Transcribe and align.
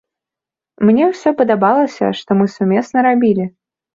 Мне 0.89 1.03
ўсё 1.09 1.33
падабалася, 1.41 2.09
што 2.21 2.29
мы 2.39 2.45
сумесна 2.55 3.03
рабілі. 3.09 3.45